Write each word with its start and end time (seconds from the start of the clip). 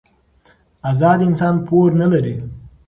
ازاد 0.91 1.19
انسان 1.27 1.55
پور 1.67 1.89
نه 2.01 2.07
لري. 2.11 2.35